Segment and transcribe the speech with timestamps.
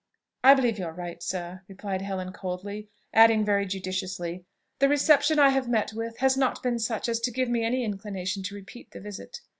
[0.43, 4.45] "I believe you are right, sir," replied Helen coldly; adding very judiciously,
[4.79, 7.83] "The reception I have met with has not been such as to give me any
[7.83, 9.41] inclination to repeat the visit.